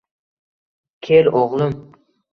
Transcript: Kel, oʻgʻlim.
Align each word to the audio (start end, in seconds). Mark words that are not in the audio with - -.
Kel, 1.09 1.31
oʻgʻlim. 1.43 1.77